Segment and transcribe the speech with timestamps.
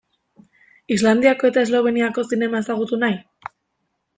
[0.95, 3.21] Islandiako eta Esloveniako zinema ezagutu nahi?